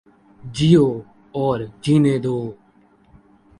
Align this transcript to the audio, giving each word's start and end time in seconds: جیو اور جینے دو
جیو 0.43 0.87
اور 1.35 1.59
جینے 1.83 2.15
دو 2.23 2.35